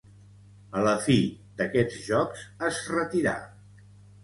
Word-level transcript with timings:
A 0.79 0.81
la 0.87 0.93
fi 1.07 1.17
d'aquests 1.61 2.01
Jocs 2.07 2.43
es 2.73 2.83
retirà. 2.97 3.37